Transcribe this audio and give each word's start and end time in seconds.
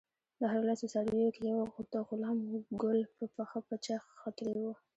د 0.39 0.41
هرو 0.51 0.67
لسو 0.69 0.85
څارویو 0.93 1.33
کې 1.35 1.41
یو 1.51 1.61
د 1.93 1.95
غلام 2.07 2.37
ګل 2.81 2.99
په 3.15 3.23
پخه 3.35 3.59
پچه 3.67 3.95
ختلی 4.19 4.55
وو. 4.63 4.73